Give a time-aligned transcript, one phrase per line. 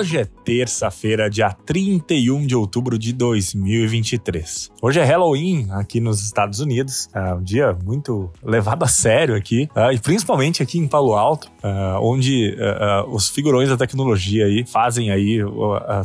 [0.00, 4.70] Hoje é terça-feira, dia 31 de outubro de 2023.
[4.80, 9.68] Hoje é Halloween aqui nos Estados Unidos, é um dia muito levado a sério aqui,
[9.76, 14.64] uh, e principalmente aqui em Palo Alto, uh, onde uh, os figurões da tecnologia aí
[14.66, 15.40] fazem aí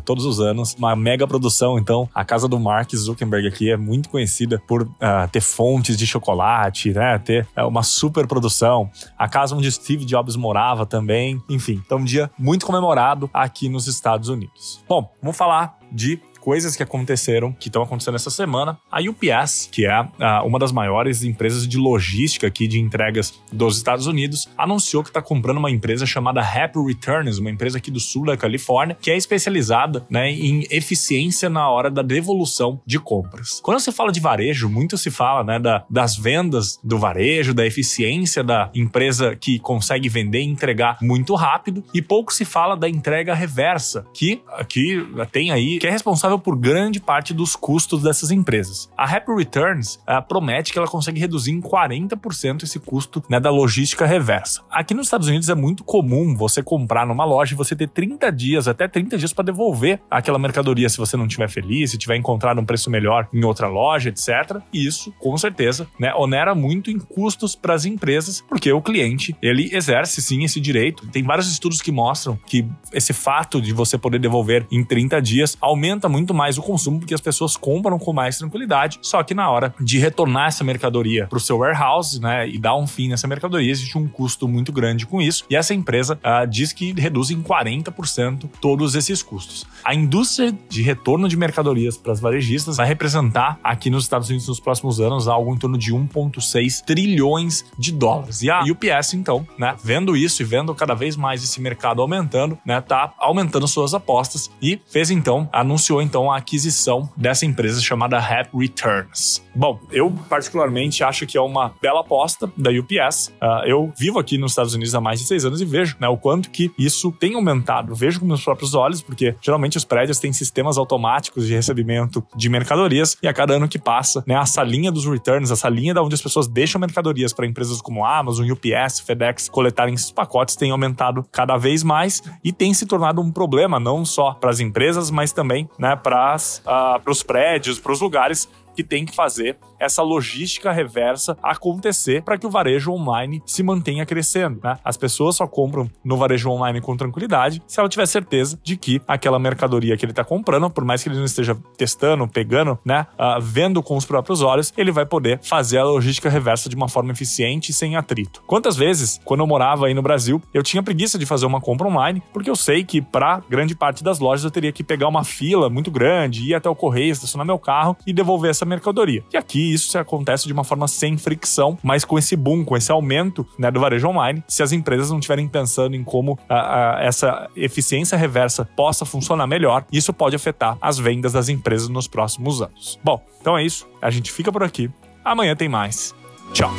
[0.04, 1.80] todos os anos uma mega produção.
[1.80, 4.86] Então, a casa do Mark Zuckerberg aqui é muito conhecida por
[5.32, 7.18] ter fontes de chocolate, né?
[7.20, 8.90] Ter uma super produção.
[9.18, 11.42] A casa onde Steve Jobs morava também.
[11.50, 14.84] Enfim, então um dia muito comemorado aqui nos Estados Unidos.
[14.88, 18.78] Bom, vamos falar de coisas que aconteceram, que estão acontecendo essa semana.
[18.92, 23.78] A UPS, que é uh, uma das maiores empresas de logística aqui de entregas dos
[23.78, 28.00] Estados Unidos, anunciou que está comprando uma empresa chamada Happy Returns, uma empresa aqui do
[28.00, 33.60] sul da Califórnia, que é especializada né, em eficiência na hora da devolução de compras.
[33.64, 37.66] Quando se fala de varejo, muito se fala né, da, das vendas do varejo, da
[37.66, 42.88] eficiência da empresa que consegue vender e entregar muito rápido, e pouco se fala da
[42.88, 48.04] entrega reversa, que, que tem aí, que é responsável responsável por grande parte dos custos
[48.04, 48.90] dessas empresas.
[48.98, 53.50] A Happy Returns uh, promete que ela consegue reduzir em 40% esse custo né, da
[53.50, 54.62] logística reversa.
[54.70, 58.32] Aqui nos Estados Unidos é muito comum você comprar numa loja e você ter 30
[58.32, 62.16] dias, até 30 dias para devolver aquela mercadoria se você não estiver feliz, se tiver
[62.16, 64.62] encontrado um preço melhor em outra loja, etc.
[64.74, 69.36] E isso, com certeza, né, onera muito em custos para as empresas, porque o cliente,
[69.42, 71.08] ele exerce sim esse direito.
[71.08, 75.58] Tem vários estudos que mostram que esse fato de você poder devolver em 30 dias
[75.62, 78.98] aumenta muito muito mais o consumo porque as pessoas compram com mais tranquilidade.
[79.02, 82.76] Só que na hora de retornar essa mercadoria para o seu warehouse, né, e dar
[82.76, 85.46] um fim nessa mercadoria, existe um custo muito grande com isso.
[85.50, 89.66] E essa empresa uh, diz que reduz em 40% todos esses custos.
[89.84, 94.48] A indústria de retorno de mercadorias para as varejistas vai representar aqui nos Estados Unidos
[94.48, 98.42] nos próximos anos algo em torno de 1,6 trilhões de dólares.
[98.42, 102.58] E a UPS, então, né, vendo isso e vendo cada vez mais esse mercado aumentando,
[102.66, 108.18] né, tá aumentando suas apostas e fez então, anunciou então a aquisição dessa empresa chamada
[108.18, 109.44] Hat Returns.
[109.54, 113.28] Bom, eu particularmente acho que é uma bela aposta da UPS.
[113.28, 115.96] Uh, ah, eu vivo aqui nos Estados Unidos há mais de seis anos e vejo
[116.00, 117.96] né, o quanto que isso tem aumentado.
[117.96, 122.50] vejo com meus próprios olhos, porque geralmente os prédios têm sistemas automáticos de recebimento de
[122.50, 126.04] mercadorias e a cada ano que passa, né, a salinha dos returns, a salinha da
[126.04, 130.72] onde as pessoas deixam mercadorias para empresas como Amazon, UPS, FedEx coletarem esses pacotes tem
[130.72, 135.10] aumentado cada vez mais e tem se tornado um problema não só para as empresas,
[135.10, 140.02] mas também né, para uh, os prédios, para os lugares que tem que fazer essa
[140.02, 144.60] logística reversa acontecer para que o varejo online se mantenha crescendo.
[144.64, 144.78] Né?
[144.84, 149.02] As pessoas só compram no varejo online com tranquilidade se ela tiver certeza de que
[149.08, 153.06] aquela mercadoria que ele está comprando, por mais que ele não esteja testando, pegando, né,
[153.14, 156.88] uh, vendo com os próprios olhos, ele vai poder fazer a logística reversa de uma
[156.88, 158.42] forma eficiente e sem atrito.
[158.48, 161.88] Quantas vezes, quando eu morava aí no Brasil, eu tinha preguiça de fazer uma compra
[161.88, 165.24] online, porque eu sei que para grande parte das lojas eu teria que pegar uma
[165.24, 169.24] fila muito grande, ir até o correio, estacionar meu carro e devolver essa mercadoria.
[169.32, 172.92] E aqui isso acontece de uma forma sem fricção, mas com esse boom, com esse
[172.92, 177.04] aumento né, do varejo online, se as empresas não estiverem pensando em como a, a,
[177.04, 182.62] essa eficiência reversa possa funcionar melhor, isso pode afetar as vendas das empresas nos próximos
[182.62, 183.00] anos.
[183.04, 183.88] Bom, então é isso.
[184.02, 184.90] A gente fica por aqui.
[185.24, 186.14] Amanhã tem mais.
[186.52, 186.72] Tchau.